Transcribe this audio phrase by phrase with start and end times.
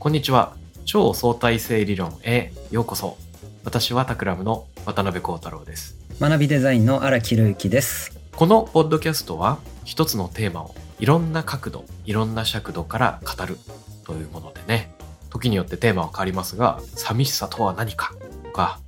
[0.00, 0.56] こんにちは。
[0.86, 3.18] 超相対性理論へようこそ。
[3.64, 5.98] 私はタクラムの渡辺幸太郎です。
[6.18, 8.18] 学びデザインの荒木宏之です。
[8.34, 13.58] このポッドキャストは一つのテーマをいろんな角度いろんな尺度から語る
[14.04, 14.90] というものでね。
[15.28, 18.14] 時によってテーマは変わりますが寂しさとは何か
[18.44, 18.80] とか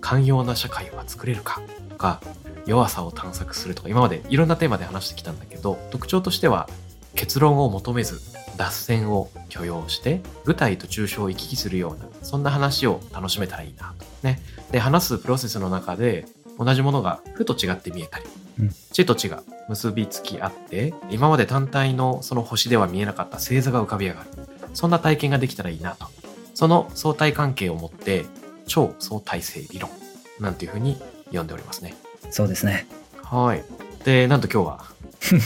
[0.00, 1.60] 寛容な社会は作れるか？
[1.88, 2.20] とか
[2.66, 6.68] 弱さを探索するとか今までいろんなテーマで話してきたんだけど特徴としては
[7.14, 8.20] 結論を求めず
[8.56, 14.04] 脱線を許容して具体と抽象を行き来するようなそんな話を楽しめたらいいなと。
[14.22, 14.40] ね。
[14.70, 16.26] で話すプロセスの中で
[16.58, 18.24] 同じものがふと違って見えたり、
[18.60, 18.70] うん。
[18.92, 24.28] 地と地が結びつき合って今まで単体のその星では見えなかった星座が浮かび上がる。
[24.74, 26.06] そんな体験ができたらいいなと。
[26.54, 28.26] その相対関係を持って
[28.68, 29.90] 超相対性理論
[30.38, 31.00] なんていうふうに
[31.32, 31.96] 呼んでおりますね。
[32.30, 32.86] そうですね。
[33.22, 33.64] はい。
[34.04, 34.84] でなんと今日は
[35.20, 35.36] ちょ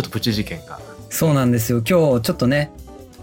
[0.00, 0.80] っとプチ事件が。
[1.10, 1.82] そうなんですよ。
[1.88, 2.70] 今日ちょっとね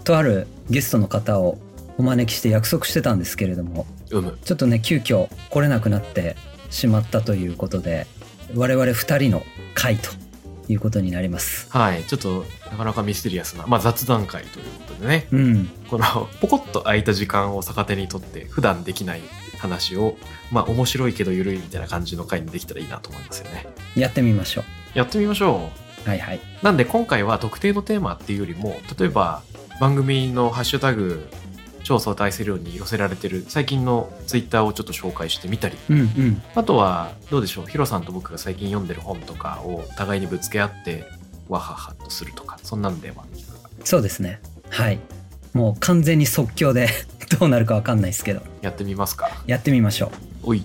[0.04, 1.58] とあるゲストの方を
[1.98, 4.38] お招きして約束してたんですけれども生む。
[4.44, 6.36] ちょっとね急遽来れなくなって
[6.70, 8.06] しまったということで
[8.54, 9.42] 我々2人の
[9.74, 10.10] 会と
[10.68, 11.66] いうことになります。
[11.70, 12.04] はい。
[12.04, 15.26] ちょっとなかなかミステリアスな、まあ、雑談会ということでね。
[15.32, 15.70] うん。
[15.88, 19.22] このポコッと空いた時間を逆手にとって普段できない
[19.58, 20.16] 話を
[20.50, 23.66] まあ面白いけど緩いみたいな感じの回にできたらいいなと思いますよね。
[23.96, 25.70] やってみましょやってみましょ
[26.06, 26.08] う。
[26.08, 26.36] はいはい。
[26.36, 29.42] うなんで今回は特定のテーマっていうよりも例えば
[29.80, 31.28] 番組のハッシュタグ
[31.84, 35.76] 超相対性理論に寄せられてる最近のツイッターをちょっと紹介してみたり。
[35.90, 36.42] うんうん。
[36.54, 37.66] あとはどうでしょう？
[37.66, 41.04] ヒロさんと僕が最近読んでる本とかを互いにぶつけ合って
[41.48, 43.24] わははとするとかそんなんでは。
[43.84, 44.40] そうですね
[44.72, 44.98] はい。
[45.52, 46.88] もう完全に即興で
[47.38, 48.40] どうなるかわかんないですけど。
[48.62, 49.30] やってみますか？
[49.46, 50.10] やってみましょう。
[50.50, 50.64] おい。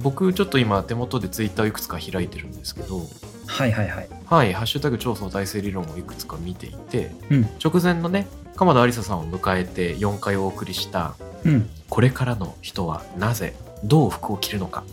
[0.00, 3.06] 僕ちょっと今手元でツイッターをいくつか開いてるんですけど。
[3.46, 4.08] はいはいはい。
[4.26, 7.48] はい「ハッシュタグ超相対性理論」をいくつか見ていてうん。
[7.62, 14.84] 直前のね鎌田有沙さんを迎えて4回お送りしたうん「これからの人はなぜどう服を着るのか」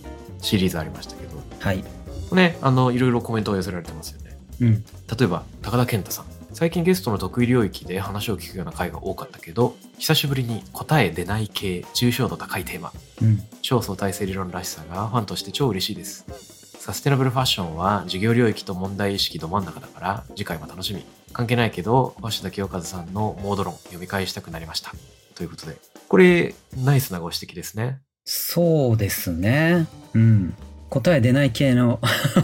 [0.42, 1.38] シリーズありましたけど。
[1.60, 1.84] はい。
[2.32, 4.36] ねあのいろいろコメントを寄せられてますよね。
[4.62, 4.84] うん。
[5.16, 12.92] 例えば高田健太さん最近ゲストの得意領域で話を聞くような回が多かったけど久しぶりに答え出ない系抽象度高いテーマ。
[13.22, 13.42] うん。
[13.62, 16.26] 超相対性理論らしさがファンとして超嬉しいです。
[16.80, 21.06] サステナブルファッションは事業領域と問題意識ど真ん中だから次回も楽しみ。
[21.34, 24.94] 関係ないけど鷲田清和さんのモード論読み返したくなりました。
[25.36, 25.78] ということで
[26.08, 28.00] これナイスなご指摘ですね。
[28.24, 29.88] そうですね。
[30.14, 30.54] うん。
[30.90, 32.00] 答え出ない系の。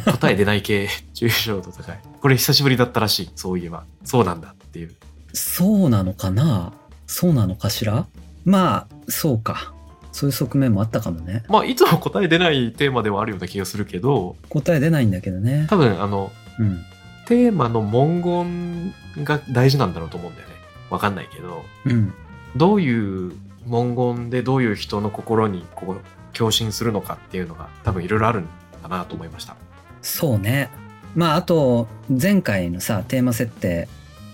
[0.06, 3.32] 答え出ない系 抽象度高いこれ久しぶりだったらしい。
[3.36, 3.84] そういえば。
[4.06, 4.52] そうなんだ。
[4.54, 4.96] っていう。
[5.34, 6.72] そうなのかな？
[7.06, 8.08] そうなのかしら？
[8.46, 9.74] まあそうか。
[10.14, 11.44] そういう側面もあったかもね。
[11.50, 14.38] まあいつも答え出ないテーマではあるような気がするけど。
[14.48, 15.68] 答え出ないんだけどね。
[15.70, 16.80] 多分あのうん。
[17.26, 18.94] テーマの文言
[19.26, 20.56] が大事なんだろうと思うんだよね。
[20.90, 21.66] わかんないけど。
[21.84, 22.14] うん。
[22.56, 23.34] どういう
[23.66, 26.02] 文言でどういう人の心にこう
[26.38, 28.48] 共振するのかっていうのが多分いろいろあるん
[28.82, 29.58] だなと思いました。
[30.02, 30.70] そうね
[31.16, 33.88] まああと前回のさテーマ設定。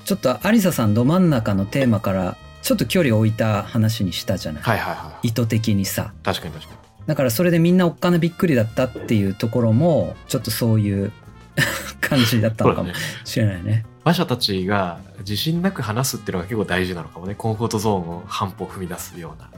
[0.06, 5.28] ちょっとアリサさんど真ん中のテーマからちょっと距離を置いた話にしたじゃない、はいはいはい。
[5.28, 6.14] 意図的にさ。
[6.24, 6.80] 確かに確かに。
[7.06, 11.12] だからそれでみんなおっかなびっくりだったっていうところもちょっとそういう
[12.02, 12.90] 感じだったのかも
[13.24, 13.86] しれないね。
[14.04, 17.36] 馬車たちが自信なく話すっていうのが結構大事なのかもね。
[17.36, 19.50] コンフォートゾーンを半歩踏み出すような。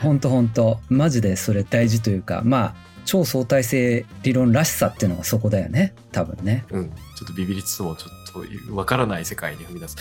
[0.00, 2.74] ほんとほんとマジでそれ大事というかまあ
[3.08, 9.96] 超相対性理論らしさっていうのがそこだよね多分ねうんちょっとビビりつつもちょっとわからない世界に踏み出す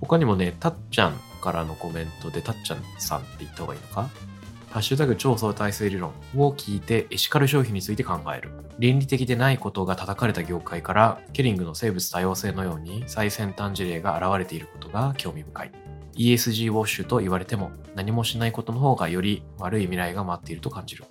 [0.00, 4.10] 他にもねたっちゃんからのコメントでたっちゃんさんって言った方がいいのか？
[4.70, 8.50] ハッシュタグ超相対性理論を聞いてエシカル消費について考える。
[8.80, 15.72] 倫理的でないことが叩かれた業界からケリングの生物多様性のように最先端事例が現れていることが興味深い。
[16.16, 21.04] ESG ウォッシュと言われても何もしないことの方がより悪い未来が待っていると感じる。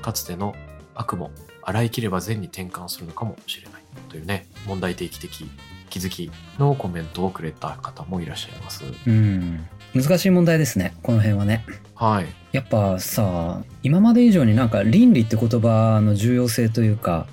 [0.00, 0.54] かつての
[0.96, 1.30] 悪も
[1.62, 3.82] 洗い切れば善に転換するのかもしれない。
[4.08, 5.48] というね、問題提起的
[5.88, 8.84] 気づきのコメントをくれた方もいらっしゃいます。
[9.06, 9.66] うん。
[9.94, 11.64] 難しい問題ですねこの辺はね。
[11.94, 12.26] はい。
[12.52, 17.26] やっぱさ今まで以上になんか倫理って言葉の重要性というか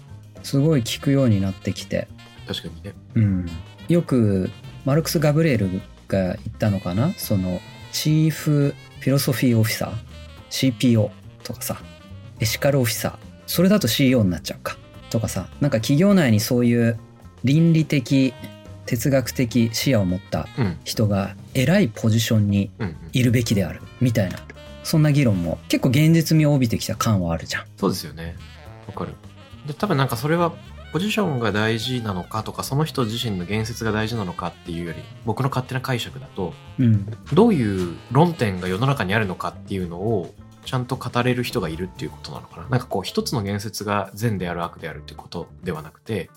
[0.44, 2.08] すごい聞くようになってきて、
[2.48, 2.94] 確かにね。
[3.16, 3.46] うん、
[3.90, 4.50] よく
[4.86, 7.14] マルクス・ガブレールが言ったのかな？
[7.14, 7.60] その
[7.92, 11.10] チーフフィロソフィーオフィサー？CPO
[11.44, 11.78] とかさ。
[12.40, 13.18] エシカルオフィサー？
[13.46, 14.78] それだと CEO になっちゃうか
[15.10, 17.00] とかさなんか企業内にそういう
[17.44, 18.34] 倫理的
[18.86, 20.78] 哲学的視野を持ったうん。
[20.84, 22.72] 人が偉いポジションに。
[23.14, 24.40] いるべきであるみたいな
[24.84, 27.66] そんな議論も結構現実味を帯びてきた感はあるじゃん。
[27.78, 28.36] そうですよね。
[28.88, 29.14] わかる。
[29.68, 30.52] で多分なんかそれは
[30.92, 40.34] ポジションが大事なのかとかその人自身の言説が大事なのかっていうより僕の勝手な解釈だとうんどういう論点が世の中にあるのかっていうのを
[40.66, 42.68] ちゃんと語れる人がいるっていうことなのかな。
[42.70, 46.30] なんかこう一つの言説が善である悪であるっていうことではなくて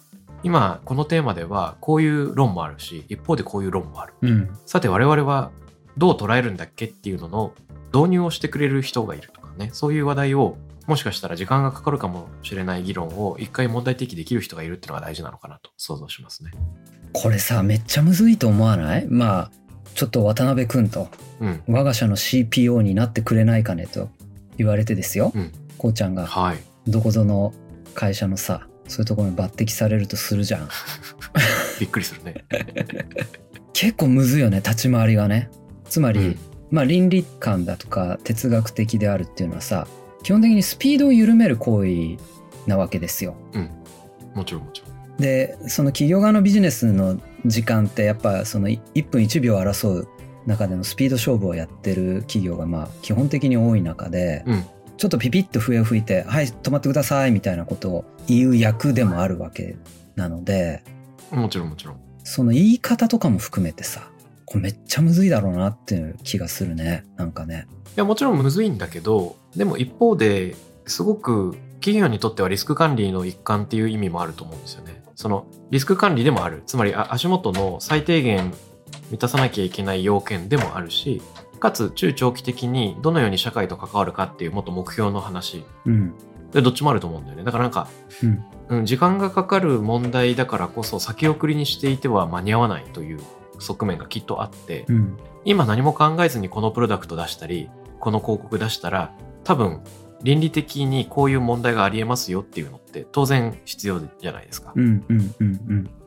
[0.42, 4.14] 今このテーマではこういう論もあるし一方でこういう論もある。
[4.22, 4.50] うん。
[4.66, 5.50] さて我々は
[5.96, 7.52] どう捉えるんだっけっていうのの
[7.94, 9.70] 導入をしてくれる人がいるとかね。
[9.72, 10.56] そういう話題を
[10.86, 16.52] もしかしたら時間がかかるかもしれない議論を一回問題提起できる人がいるっていうのが大事なのかなと想像しますね。
[17.12, 19.06] これさめっちゃむずいと思わない？
[19.08, 19.50] まあ
[19.94, 21.08] ちょっと渡辺君と
[21.40, 21.62] うん。
[21.66, 24.10] 我が社の CPO になってくれないかねと
[24.56, 25.52] 言われてですよ、うん。
[25.78, 26.26] こうちゃんが。
[26.26, 26.58] はい。
[26.86, 27.52] どこぞの
[27.94, 30.68] 会社のさそういうところに抜擢されるとするじゃん。
[31.80, 32.44] びっくりするね。
[33.72, 35.50] 結構むずいよね立ち回りがね。
[35.88, 36.38] つまり、うん。
[36.70, 39.86] まあ倫理観だとか哲学的であるっていうのはさ
[40.22, 42.16] 基本的にスピードを緩める行為
[42.66, 43.36] なわけですよ。
[44.34, 44.96] もちろんもちろん。
[45.18, 50.08] でその企業側のビジネスの時間ってやっぱその1分1秒を争う
[50.46, 54.64] 中でのスピード勝負をやってる企業がまあ基本的に多い中で、うん
[54.96, 59.76] ちょっとピピッと笛を吹いて「はい止まってください」みたいなことを言う役でもあるわけ
[60.14, 60.82] なので
[61.30, 62.00] もちろんもちろん。
[62.24, 64.08] その言い方とかも含めてさ
[64.46, 67.66] これめっちゃむずいだろうなっていう気がするねなんかね。
[67.88, 70.56] いやもちろんむずいんだけどでも一方で
[70.86, 75.02] すごく企業にとってはリスク管理の一環っていう意味もあると思うんですよね。
[75.14, 78.52] そのリスク管理でもあるつまりあ足元の最低限
[79.10, 81.22] 満たさなきゃいけない要件でもあるし
[81.58, 85.64] かつ中長期的にどのように社会と関わるかっていうもっと目標の話。
[85.86, 86.14] うん。
[86.52, 87.44] でどっちもあると思うんだよね。
[87.44, 87.88] だからなんか、
[88.22, 88.44] うん。
[88.68, 93.20] うん、時間がかかる問題だからこそ先送りにしていては間に合わないという
[93.58, 95.16] 側面がきっとあって、うん。
[95.44, 97.70] 今何も考えずにこのプロダクト出したり
[98.00, 99.14] この広告出したら
[99.44, 99.80] 多分
[100.22, 104.72] 倫理的にこういう問題がありえますよっていうのって当然必要じゃないですか。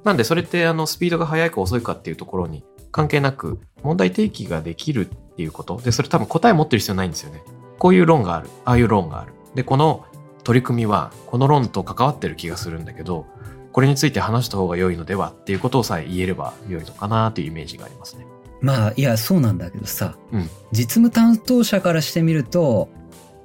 [0.04, 7.42] なんでそれってあのスピードが速いか遅いかっていうところに関係なく問題提起ができるっていうことでそれ多分答え持ってる必要ないんですよね。
[7.78, 9.34] こういう論があるああいう論がある。
[9.56, 10.06] でこの
[10.44, 13.26] 取り組みはこの論と関わってる気がするんだけど
[13.72, 18.26] これについて話した方が良いのではっていうことをさえ言えれば良いのかなというイメージがありますね。
[18.62, 22.90] まあいやそうなんだけどさ、うん実務担当者からしてみると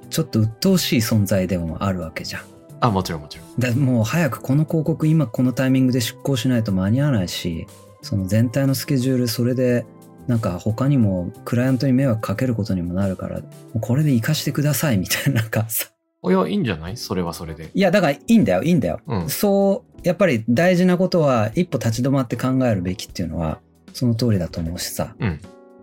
[0.09, 2.41] ちょっと鬱陶しい存在でもあるわけじゃん。
[2.81, 3.47] あもちろんもちろん。
[3.57, 7.67] だもう早くこの広告今このタイミングで出稿しないと間に合わないし
[8.05, 9.83] その全体のスケジュールそれで
[10.27, 13.41] なんか他にもクライアントに迷惑かけることにもなるから
[13.81, 15.87] これで活かしてくださいみたいななんかさ。
[16.23, 16.97] いやいいんじゃない？
[16.97, 17.71] それはそれで。
[17.73, 19.29] いやだからいいんだよいいんだよ、うん。
[19.29, 23.59] そうやっぱり大事なことは一歩立ち止まって考えるべきっていうのは
[23.93, 25.39] その通りだと思うしさ、うん。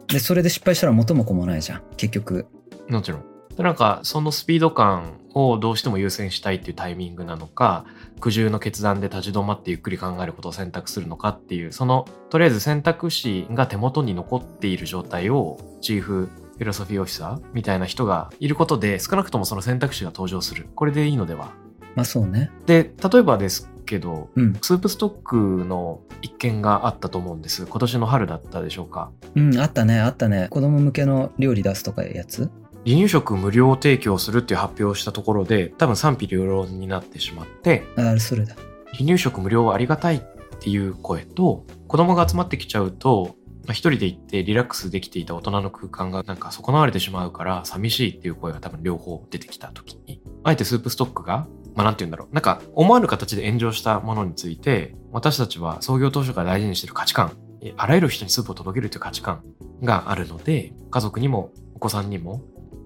[0.07, 2.47] でそれで失敗したら元も子もないじゃん結局。
[2.89, 3.32] もちろん。
[3.57, 7.85] でなんかそのスピード感をどうしても優先したいっていうタイミングなのか
[8.21, 20.69] 苦渋の決断で立ち止まってゆっくり考えることを選択するのかっていうそのとりあえず選択肢が手元に残っている状態をチーフフィロソフィーオフィサーみたいな人がいることで少なくともその選択肢が登場する。
[20.75, 21.53] これでいいのでは？
[21.95, 22.51] まあそうね。
[22.67, 24.55] で例えばですけどうん。
[24.63, 27.67] スープストックの一件があったと思うんです。
[27.67, 29.11] 今年の春だったでしょうか？
[29.35, 30.49] うんあったねあったね。
[30.51, 32.51] 子供向けの料理出すとかやつ？
[32.85, 38.57] 離乳食無料提供するっていう発表をしたところで多分賛否両論になってしまってあそれだ。
[38.93, 40.21] 離乳食無料はありがたいっ
[40.61, 52.35] ていう声と子供が集まってきちゃうとまあ一人で行ってリラックスできていた大人の空間がなんか損なわれてしまうから寂しいっていう声が多分両方出てきた時にあえてスープストックがまあなんて言うんだろう。
[52.35, 59.45] なんか思わぬ形で炎上したものについて私たちは創業当初から大事にしてる価値観えあらゆる人にスープを届けるという価値観
[59.83, 62.43] があるので家族にもお子さんにも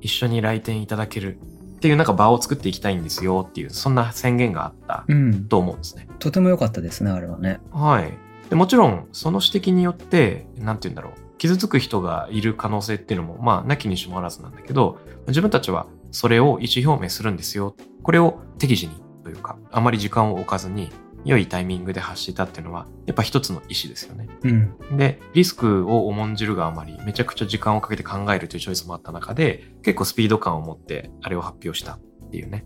[0.06, 1.36] 一緒に来店いただける
[1.76, 6.08] っていうなんか場を作っていきたいんですよっていうそんな宣言があったうんと思うんですね。
[6.18, 8.26] とても良かったですねあれはねはい。
[8.48, 11.12] でもちろん、その指摘によって、なんて言うんだろう。
[11.38, 17.75] 傷つく人がいる可能性っていうのも、まあ、なきにしもあらずなんだけど、自分たちはそれを意思表明するんですよ。
[18.02, 18.94] これを適時に
[19.25, 20.90] というか、あまり時間を置かずに、
[21.26, 24.28] 良いタイミングで発したっていうのは、やっぱ一つの意思ですよね。
[24.45, 32.64] うんで、リスクを重んじるがあまり、めちゃくちゃ時間をかけて考えるというチョイスもあった中で、結構スピード感を持って、あれを発表したっていうね。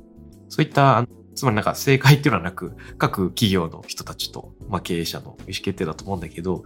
[0.49, 6.64] そういった、つまりなんか正解っていうのはなく、各企業の人たちと、まあ、経営者の意思決定だと思うんだけど、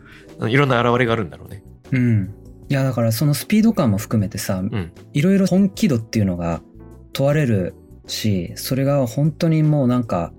[0.48, 1.62] いろんな現れがあるんだろうね。
[1.92, 2.34] うん
[2.68, 6.62] いやだからそのスピード感も含めてさ、んいろいろ本気度っていうのが
[7.12, 7.74] 問われる
[8.06, 10.32] しそれが本当にもうなんか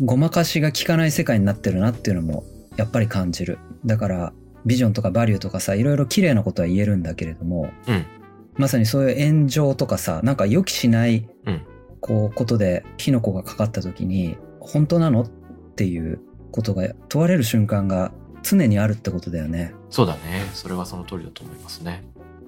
[0.00, 2.44] ごまかしが効かない世界になってるなっていうのも
[2.76, 4.32] やっぱり感じるだから
[4.64, 8.06] ビジョンとかバリューとかさいろいろ綺麗なことは言えるんだけれども、うん
[8.54, 11.66] まさにそういう炎上とかさなんか予期しないうん
[12.00, 15.28] こうことでキノコがかかった時に本当なのっ
[15.76, 16.20] ていう
[16.50, 19.72] ことが問われる瞬間が常にあるってことだよね。
[19.88, 20.50] そうだね。
[20.52, 22.04] それはその通りだと思いますね。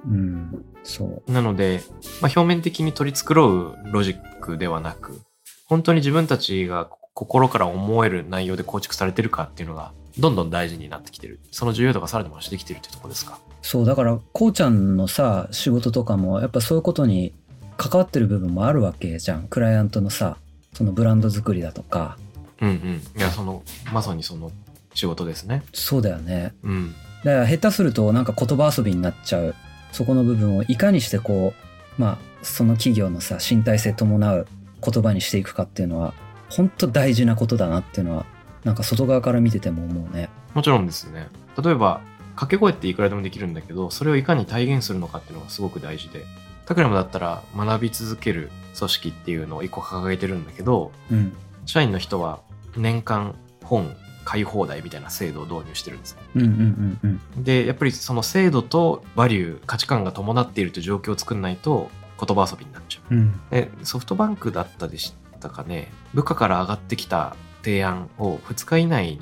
[0.07, 1.33] うん、そう。
[1.33, 1.83] なので、
[2.21, 5.21] まあ、表面的に取り繕うロジックではなく、
[5.67, 11.41] 本当に自分たちが心から思える内容で構築されてるかっていうのが、どんどん大事になってきてる。
[11.51, 13.39] その重要度がさらに増してきてるってとこですか？
[13.63, 17.33] そうだからこうちゃんのさ仕事とかもやっぱそういうことに
[17.77, 20.37] 関わってる部分もあるわけじゃんクライアントのさ
[20.75, 22.19] そのブランド作りだとか
[22.61, 23.03] うんうん。
[23.19, 24.53] いや、その、まさにその
[24.95, 25.63] 仕事ですね。
[25.73, 26.95] そうだよねうん。
[27.25, 29.55] だから下手するとなんか言葉遊びになっちゃう
[29.93, 31.55] そこの部分をいかにしてこ
[31.99, 34.47] うまあその企業のさ身体性伴う
[34.83, 36.13] 言葉にしていくかっていうのは
[36.57, 38.27] 本当大事なことだなっていうのは
[38.65, 41.29] なんか外側から見てても思うねもちろんですね。
[41.61, 42.01] 例えば、
[42.37, 46.25] 掛け声っていくらでもできるんだけど、それをいかに体現するのかっていうのがすごく大事で、
[46.65, 51.33] タクラムだったら学び続ける組織っていうのを一個掲げてるんだけど、うん
[51.67, 52.41] 社員の人は
[52.77, 53.97] 年間本
[54.27, 56.23] 買い放題みたいな制度を導入してるんですね。
[56.35, 63.15] うんうんうんうんで、やっぱりその制度とバリュー、価値観が伴っているという状況を作んないと言葉遊びになっちゃう。
[63.15, 69.21] うんで、ソフトバンクだったでしたかね、部下から上がってきた提案を2日以内に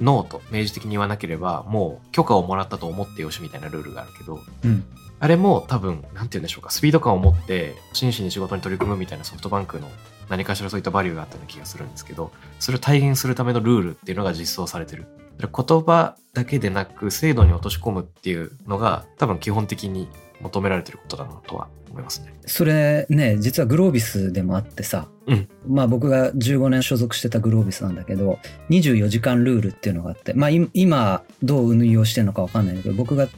[0.00, 4.84] ノーと明示的に言わなければ、もう許可をもらったと思ってよしみたいなルールがあるけど、うん
[5.22, 9.88] あれも多分、なんて言うんでしょうか、スピード感を持って真摯に仕事に取り組むみたいなソフトバンクの
[10.28, 15.06] 何かしらそういったバリューがあったような気がするんですけど、それを体現するためのルールっていうのが実装されてる。
[15.38, 15.48] 言
[15.82, 20.08] 葉だけでなく制度に落とし込むっていうのが多分基本的に
[20.42, 22.32] 求められてることだなとは思いますね。
[22.46, 28.38] それね実はグロービスでもあってさ、うんまあ僕が15年所属してたグロービスなんだけど
[28.70, 33.28] 24時間ルールっていうのがあってまあい今どう運用してるのかわかんないんだけど僕が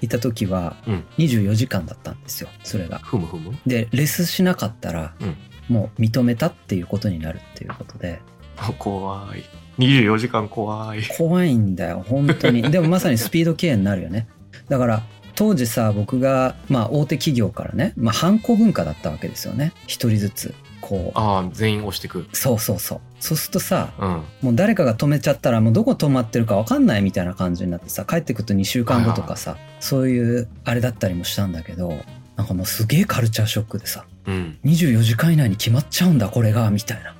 [0.00, 2.98] いた時はうん24時間だったんですよそれが。
[3.00, 3.56] ふむふむ？
[3.66, 5.36] でレスしなかったらうん
[5.68, 8.20] もう認めたっていうことになるっていうことで
[8.78, 9.42] 怖い。
[9.78, 11.02] 24時間怖い。
[11.16, 14.28] 怖いんだよ本当にでもまさにスピード経営になるよね
[14.68, 15.02] だから
[15.34, 22.26] 当時さ僕が、まあ、大手企業からね、まあ、ハンコ文化だったわけですよね一人ずつこうああ、全員押してく。
[22.32, 24.22] そうそうそうそうするとさうん。
[24.42, 31.96] もう誰かが止めちゃったらもうどこ止まってるか分かんないみたいな感じになってさ帰ってくると2週間後とかさそういうあれだったりもしたんだけど
[32.36, 34.58] なんかもうすげえカルチャーショックでさうん。
[34.64, 37.14] 24時間以内に決まっちゃうんだこれがみたいな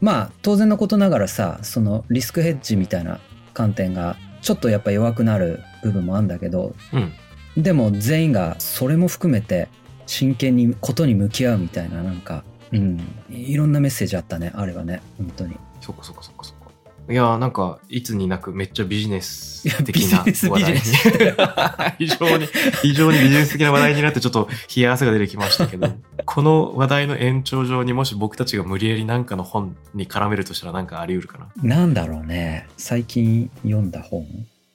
[0.00, 3.18] まあ当然のことながらさそのリスクヘッジみたいな
[3.54, 7.12] 観点がちょっとやっぱ弱くなる部分もあるんだけどうん。
[7.56, 9.68] でも全員がそれも含めて
[10.06, 16.66] 真剣にことに向き合うみたいななんかうんいろんなメッセージあったねあれはね本当にそっかそっかそっかそっか。
[17.08, 20.80] いやーなんか、いつになくめっちゃビジネス的な話題に。
[21.98, 22.46] 非常に、
[22.82, 25.88] 非常にビジネス的な話題になってちょっと冷や汗が出てきましたけど、
[26.26, 31.76] この話題の延長上にもし僕たちが無理やりなんかの本に絡めるとしたらなんかあり得るかな。
[31.76, 34.26] なんだろうね最近読んだ本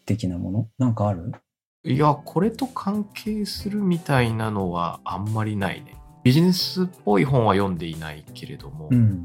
[0.06, 0.68] 的なもの？
[0.78, 1.34] なんかある？
[1.84, 5.96] いや、これと関係するみたいなのはあんまりないね。
[6.24, 9.24] ビジネスっぽい本は読んでいないけれども、うん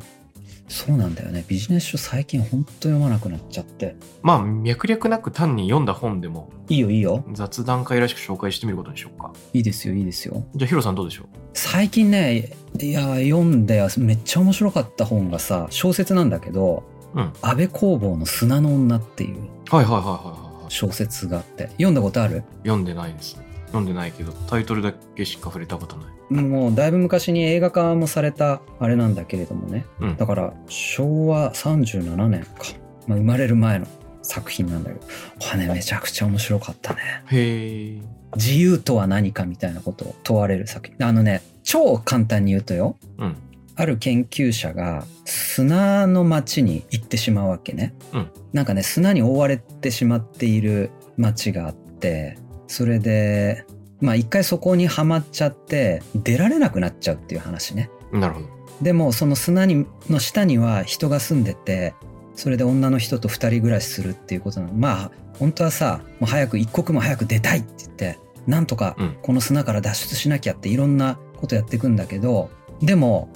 [0.69, 9.33] そうなんだよねビジネス書最近ほんと読まなくなっちゃってまあ脈略なく単に読んだ本でもいいよいいよ雑談会らしく紹介してみることにしようか。
[9.53, 11.27] いいですよいいですよじゃあヒロさんどうでしょう？
[11.53, 16.83] 最近ねいや読んでめっちゃ面白かった本がさ小説なんだけど
[17.15, 17.33] うん。
[17.43, 20.46] 安倍工房の砂の女っていうはいはいはいはいはいはい。
[20.69, 22.43] 小説があって読んだことある？
[22.65, 23.37] 読んでないです。
[23.67, 26.43] 読んでないけど、タイトルだけしか触れたことない。
[26.43, 30.17] もうだいぶ昔に映画化もされたあれなんだけれどもねうん。
[30.17, 32.51] だから昭和37年か、
[33.07, 33.87] まあ、生まれる前の
[34.23, 35.09] 作品なんだけどこ
[35.57, 38.01] れねめちゃくちゃ面白かったねへえ。
[38.35, 43.37] 自由とは何かみたいなことを問われる作品あのね超簡単に言うとようん。
[43.77, 48.31] ある研究者が砂の町に行ってしまうわけね、うん。
[48.53, 53.67] なんかね砂に覆われてしまっている町があってそれで
[54.01, 57.91] まあ一回そこにはまっちゃって出られなくなっちゃうっていう話ね。
[58.13, 58.49] なるほど。
[58.81, 61.95] でもその砂にの下には人が住んでて
[62.35, 64.73] それで女の人と二人暮らしするっていうことなの。
[64.73, 69.17] まあ本当はさもう早く一刻も早く出たいって言ってなんとかうん。
[69.23, 73.31] この砂から脱出しなきゃっていろんなことやっていくんだけどでも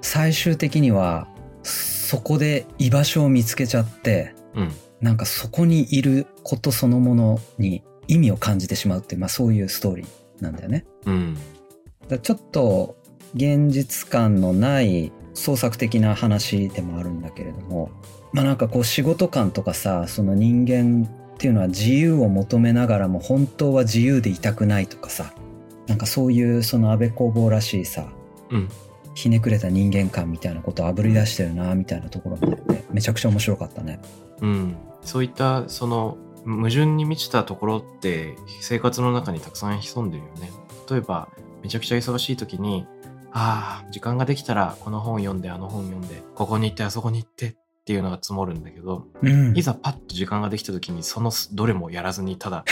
[0.00, 1.28] 最終的には
[1.62, 4.72] そこで居場所を見つけちゃってうん。
[5.00, 10.86] なんかそこにいることそのものに意味を感じてしまうっていう、まあ、そういうストーリーなんだよね。
[11.06, 11.38] うん。
[12.08, 12.96] だちょっと
[13.34, 17.90] 現実感のない創作的な話でもあるんだけれども
[18.32, 25.34] まあなんかこう仕事感とかさその人間っていうのは自由を求めながらも本当は自由でいたくないとかさ
[25.86, 28.08] なんかそういうその安倍工房らしいさ
[28.50, 28.68] うん。
[29.18, 33.98] ひねくれた人間観みたいなことをあぶり出してるなみたいなところもあってめちゃくちゃ面白かったね。
[34.40, 40.52] うん、そういったその矛盾に満ちたところって生活の中にたくさん潜んでるよね。
[40.88, 41.28] 例えば
[41.64, 42.86] めちゃくちゃ忙しい時に
[43.32, 49.58] ああ時間ができたらこの本読んであの本読んでここに行ってあそこに行ってっていうのが積もるんだけどうん。
[49.58, 52.64] いざパッと時間ができた時にそのどれもやらずにただ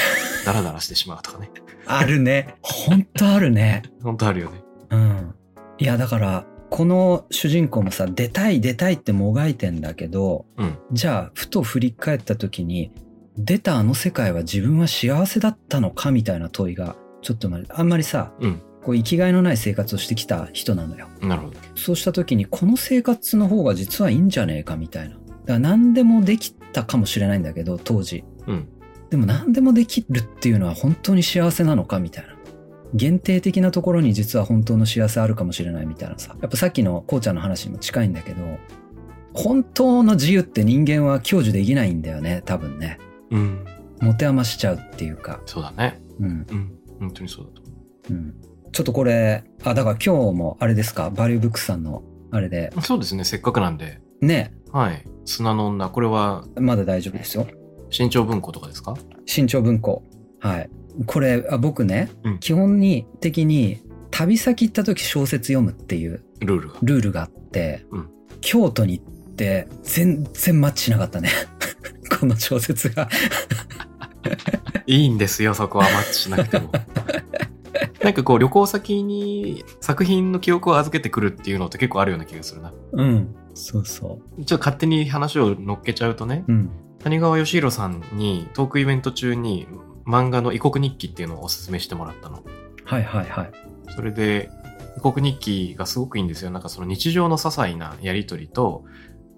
[0.44, 1.50] ダラダラしてしまうとかね。
[1.86, 2.54] あるね。
[2.62, 3.82] ほんとあるね。
[4.04, 4.62] 本当あるよね。
[4.90, 5.34] うん
[5.78, 10.78] いやだからこの主人公もさ出たい出たいってもがいてんだけどうん。
[10.92, 12.92] じゃあふと振り返った時に
[13.37, 18.62] 出たあの世界は自分は幸せだったのかみたいな問いがちょっとまあんまりさうん。
[18.87, 21.09] こう生きがいのない生活をしてきた人なのよ。
[21.21, 21.59] なるほど。
[21.75, 25.16] そうした時にこの生活の方が実はいいんじゃねえかみたいな。
[25.16, 28.23] だから何でもできたかもしれないんだけど当時。
[28.47, 28.68] うん。
[29.11, 32.36] でも何でもできるっていうのは本当に幸せなのかみたいな
[32.95, 36.37] 限定的なところに実は本当の幸せあるかもしれないみたいなさ。
[36.40, 38.59] やっぱさっきのこうちゃんの話にも近いんだけど
[39.35, 42.99] 本当の自由って人間は享受できないんだよね多分ね。
[43.31, 43.64] うん。
[44.00, 45.40] 持て余しちゃうっていうか。
[45.47, 46.00] そうだね。
[46.21, 46.47] うん。
[46.50, 46.78] うん。
[47.00, 47.71] 本当にそうだと思
[48.11, 48.12] う。
[48.14, 48.35] ん。
[48.73, 51.11] ちょっとこれあだから今日もあれですか？
[51.11, 52.73] バリューブックさんのあれで。
[52.76, 52.83] う。
[52.83, 53.25] そうですね。
[53.25, 54.00] せっかくなんで。
[54.21, 54.55] ね。
[54.73, 55.05] はい。
[55.25, 55.88] 砂の女。
[55.88, 57.47] これはまだ大丈夫ですよ。
[57.90, 58.95] 新潮文庫とかですか？
[59.26, 60.02] 新潮文庫。
[60.40, 60.71] はい
[61.04, 62.38] これあ僕ね、うん。
[62.38, 66.78] 基本に的に旅先行った時小説読むっていうルールが。
[66.82, 68.10] ルールがあって、うん。
[68.40, 71.30] 京都に行って全然マッチしなかったね。
[72.18, 73.08] この小説が。
[74.86, 76.70] いいんですよ、そこはマッチしなくても。
[78.02, 82.72] なんかこう旅行先に作品の記憶を預けてくるっていうのって結構あるような気がするな。
[82.92, 83.34] うん。
[83.54, 86.70] そうそちょっと勝手に話を乗っけちゃうとね、ううん。
[87.02, 89.66] 谷川義弘さんにトークイベント中に
[90.06, 92.42] 漫画の異国日記っていうのをおすすめしてもらったの。
[92.84, 93.50] はいはいはい
[93.94, 94.50] それで
[94.96, 96.50] 異国日記がすごくいいんですよ。
[96.50, 98.84] なんかその日常の些細なやりとりと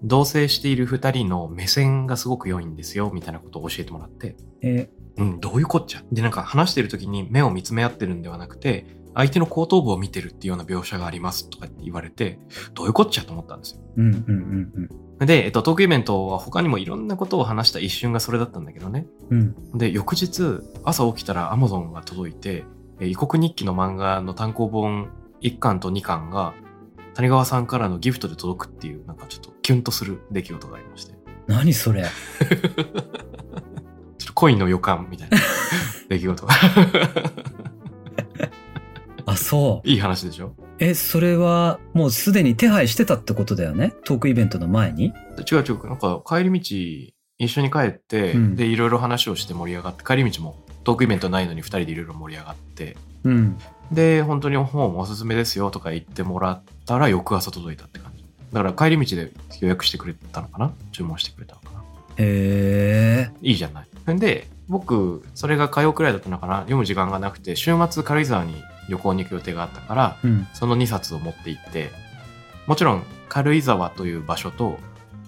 [0.03, 4.37] 同棲している二人の目線がすごく良いんですよみたいなことを教えてもらって。
[4.61, 6.03] えうん、どういうこっちゃ？
[6.13, 12.39] で、なんか話してる時に目を見つめ合ってるんではなくて、相手の後頭部を見てるっていうような描写がありますとかって言われて、
[12.73, 13.81] どういうこっちゃと思ったんですよ。
[13.97, 14.69] うんうん
[15.19, 19.05] うんで、えっと、トークイベントは他にもいろんなことを話した一瞬がそれだったんだけどね。
[19.29, 22.63] うんうんで、翌日、朝起きたら Amazon が届いて、
[23.01, 25.09] え異国日記の漫画の単行本
[25.41, 26.53] 1巻と2巻が、
[27.15, 31.15] 谷川さんからのギフトで届くっていう、なんかちょっとキュンとする出来事がありまして。
[31.47, 32.03] 何それ？
[32.05, 32.07] ちょ
[34.23, 35.37] っと恋の予感みたいな
[36.07, 36.53] 出来事が。
[39.29, 39.87] あそう。
[39.87, 40.53] いい話でしょ？
[40.79, 43.93] えそれはもうすでに手配してたってことだよね？
[44.05, 45.13] トークイベントの前に？
[45.49, 48.55] 違う違う、なんか帰り道一緒に帰って、うん。
[48.55, 53.57] で、いろいろ話をして盛り上がって、帰り道もトークイベントないのに二人でいろいろ盛り上がって、うん。
[53.91, 58.23] で、本当に本おすすめですよとか言ってもらったら翌朝届いたって感じ。
[58.51, 60.73] だから帰り道で予約してくれたのかな？
[60.91, 61.83] 注文してくれたのかな？
[62.17, 63.31] へえ。
[63.41, 64.13] いいじゃない。
[64.13, 66.59] んで、僕、それが火曜くらいだったのかな？
[66.59, 68.55] 読む時間がなくて、週末軽井沢に
[68.89, 70.47] 旅行に行く予定があったから、うん。
[70.53, 71.91] その2冊を持って行って、
[72.67, 74.77] もちろん軽井沢という場所と、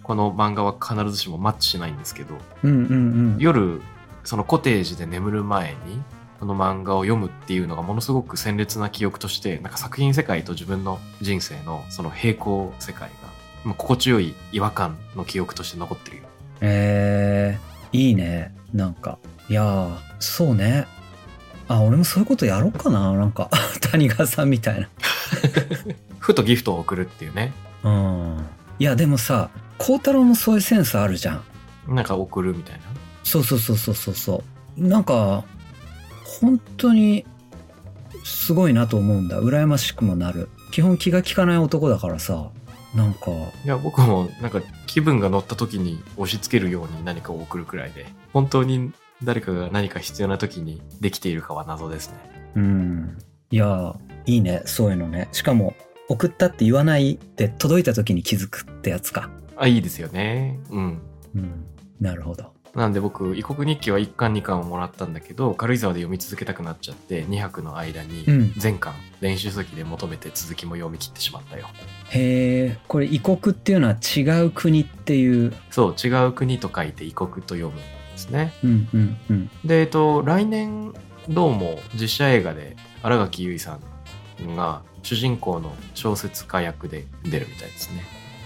[0.04, 3.38] この漫画は必ずしもマッチしないんですけど、うんうんうん。
[3.40, 3.82] 夜、
[4.24, 6.02] そのコテージで眠る前に、
[6.40, 13.30] この漫画を読むっていうのがものすごく鮮烈な記憶として、なんか作品世界と自分の人生のその平行世界が、
[13.64, 16.24] まあ心地よい違和感の記憶として残ってるよ。
[16.62, 19.20] えー、いいねなんか。
[19.50, 20.88] いやーそうね
[21.72, 23.14] あ俺もそういうことやろうかな。
[23.14, 23.50] なんか
[23.92, 24.90] 谷川さんみたいな。
[26.20, 27.54] ふとギフトを送るっていうね。
[27.84, 28.46] うん。
[28.80, 31.42] いやでもさ孝太郎もそういうセンスあるじゃ
[31.88, 31.96] ん。
[31.96, 32.82] なんか送るみたいな。
[33.24, 34.44] そうそうそうそうそうそ
[34.78, 34.88] う。
[34.88, 35.44] なんか
[36.40, 37.26] 本当に
[38.24, 39.40] すごいなと思うんだ。
[39.40, 40.50] 羨ましくもなる。
[40.72, 42.50] 基本気が利かない男だからさ。
[42.94, 43.32] なんか。
[43.64, 48.92] いや、僕もなんか気分が乗った時に押し付けるように何かを送るくらいで、本当に
[49.24, 52.16] 誰かが何か必要な時にできているかは謎ですね。
[52.56, 53.18] うん。
[53.52, 54.62] いやいいね。
[54.66, 55.30] そういうのね。
[55.32, 55.76] しかも
[56.10, 59.30] 送ったって言わないで届いた時に気づくってやつか。
[59.56, 60.60] あ、いいですよね。
[60.70, 61.02] うん。
[61.36, 61.66] うん。
[62.00, 62.52] なるほど。
[62.74, 68.54] なんで僕、異国日記は1巻2巻をもらったんだけど、軽井沢で読み続けたくなっちゃって、2泊の間にうん。
[68.58, 71.68] 全巻、練習先で求めて続きも読み切ってしまったよ。
[72.10, 75.54] へえこれ異国っていうのは違う国っていう。
[75.70, 77.74] そう、違う国と書いて異国と読む。
[77.74, 78.54] んですね。
[78.64, 79.50] うんうんうん。
[79.66, 80.94] で、えっと、来年、
[81.30, 88.02] どうも実写映画で新垣結衣さんが主人公の小説家役で出るみたいですね。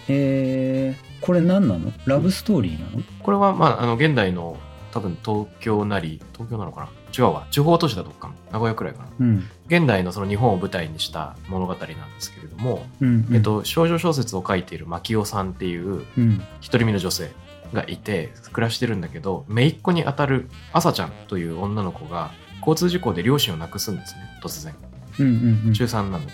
[0.07, 1.91] へえこれ何なの？
[2.05, 3.03] ラブストーリーなの？
[3.23, 4.57] これは、まあ、あの、現代の
[4.91, 6.89] 多分東京なり、東京なのかな？
[7.17, 7.47] 違うわ。
[7.49, 9.09] 地方都市だどっかの名古屋くらいかな。
[9.19, 9.43] うん。
[9.67, 16.43] 現代のその日本を舞台にした物語なんですけれども、うんえっと、少女小説を書いている牧雄さんっていううん。
[16.61, 17.31] 独り身の女性
[17.73, 24.75] がいて暮らしてるんだけど姪っ子にあたる朝ちゃんという女の子が交通事故で両親を亡くすんですね突然。
[25.19, 25.73] うんうんうん。
[25.73, 26.31] 中3なので。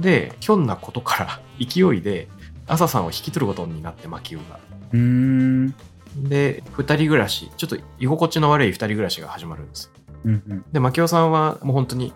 [0.00, 2.28] でひょんなことから勢いで
[2.66, 4.60] 朝さんを引き取ることになって牧雄が。
[4.92, 5.74] うーん。
[6.16, 9.84] で2人暮らしちょっと居心地の悪い2人暮らしが始まるんです。
[9.84, 9.90] よ
[10.24, 10.64] うんうん。
[10.72, 12.12] で牧雄さんはもう本当に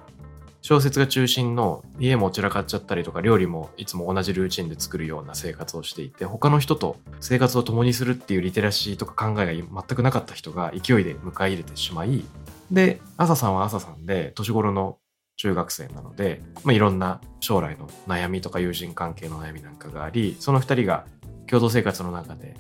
[0.63, 12.25] 小説が中心の家も散らかっちゃったりとか料理もいつも同じルーチンで作るような生活をしていて他の人と生活を共にするっていうリテラシーとか考えが全くなかった人が勢いで迎え入れてしまい
[12.71, 14.99] で朝さんは朝さんで年頃の
[15.37, 21.07] 中学生なので、まあ、いろんな将来の悩みとか友人関係の悩みなんかがありその2人が
[21.49, 22.57] 共同生活の中で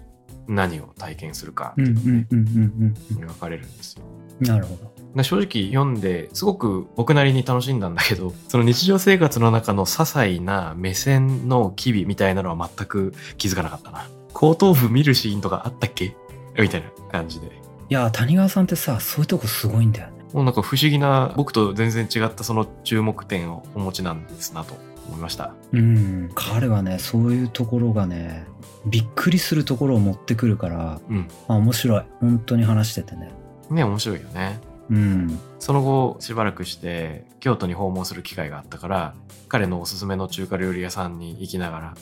[0.49, 4.05] 何を体験するかってうんいうのがねうんうんうんうん描かれるんですよ。
[4.41, 4.91] うんなるほどな
[5.23, 14.09] 正直読んですごく僕なりに楽しんだんだけどその日常生活の中の些細な目線の機微みたいなのは全く気づかなかったな。
[14.33, 16.17] 後頭部見るシーンとかあったっけ？
[16.59, 17.47] みたいな感じで。
[17.47, 17.51] い
[17.95, 20.25] や谷川さんってさそういうとこすごいんだよね。
[20.33, 24.75] もうなんか不思議な僕と全然違ったその注目点をお持ちなんですなと。
[25.09, 25.53] 思いました。
[25.73, 26.31] うん。
[26.37, 28.47] 彼はねそういうところがね
[28.87, 31.29] びっくりするところを持ってくるからうん。
[31.49, 32.03] あ面白い。
[32.21, 33.33] 本当に話しててね。
[33.69, 35.39] ね面白いよねうん。
[35.59, 39.15] その後しばらくして京都に訪問する機会があったから
[39.49, 41.95] 彼のおすすめの中華料理屋さんに行きながら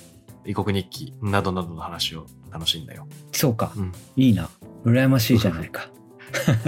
[0.44, 3.06] 異国日記などなどの話を楽しんだよ。
[3.32, 3.72] そうか。
[3.76, 3.92] うん。
[4.16, 4.48] いいな。
[4.84, 5.90] 羨ましいじゃないか。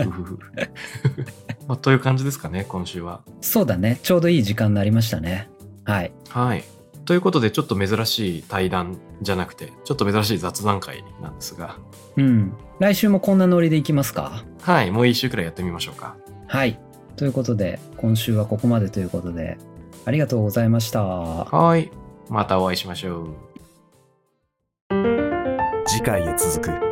[1.69, 3.23] まあ、という感じですかね今週は。
[3.41, 3.99] そうだね。
[4.03, 5.49] ちょうどいい時間になりましたね。
[5.85, 6.13] はい。
[6.29, 6.65] はい。
[7.05, 11.77] ということでちょっと珍しい対談じゃなくてちょっと珍しい雑談会なんですが。
[12.17, 14.43] うん来週もこんなノリでいきますか？
[14.61, 16.17] はいもう一週くらいやってみましょうか。
[16.49, 16.81] はい
[17.15, 19.57] ということで今週はここまでということで
[20.05, 21.93] ありがとうございましたはい
[22.29, 23.37] またお会いしましょう。
[25.87, 26.92] 次回へ続く